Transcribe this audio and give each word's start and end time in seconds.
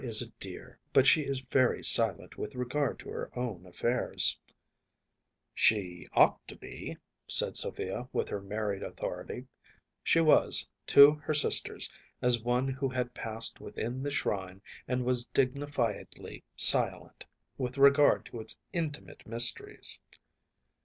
“Eudora 0.03 0.09
is 0.09 0.21
a 0.23 0.29
dear, 0.39 0.79
but 0.93 1.05
she 1.05 1.21
is 1.21 1.41
very 1.41 1.83
silent 1.83 2.35
with 2.35 2.55
regard 2.55 2.97
to 2.97 3.07
her 3.11 3.29
own 3.37 3.67
affairs.‚ÄĚ 3.67 4.35
“She 5.53 6.07
ought 6.13 6.39
to 6.47 6.55
be,‚ÄĚ 6.55 6.97
said 7.31 7.55
Sophia, 7.55 8.09
with 8.11 8.27
her 8.29 8.41
married 8.41 8.81
authority. 8.81 9.45
She 10.03 10.19
was, 10.19 10.67
to 10.87 11.11
her 11.13 11.35
sisters, 11.35 11.87
as 12.19 12.41
one 12.41 12.67
who 12.67 12.89
had 12.89 13.13
passed 13.13 13.59
within 13.61 14.01
the 14.01 14.09
shrine 14.09 14.59
and 14.87 15.05
was 15.05 15.27
dignifiedly 15.35 16.41
silent 16.57 17.27
with 17.59 17.77
regard 17.77 18.25
to 18.25 18.39
its 18.41 18.57
intimate 18.73 19.27
mysteries. 19.27 19.99